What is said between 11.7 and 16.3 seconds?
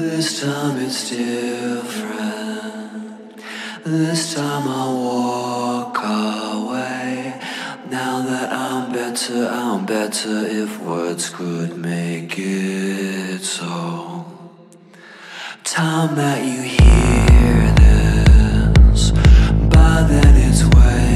make it so. Time